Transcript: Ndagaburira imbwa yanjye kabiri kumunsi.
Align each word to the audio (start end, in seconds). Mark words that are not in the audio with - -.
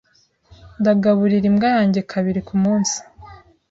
Ndagaburira 0.79 1.45
imbwa 1.51 1.67
yanjye 1.75 1.99
kabiri 2.11 2.39
kumunsi. 2.47 2.97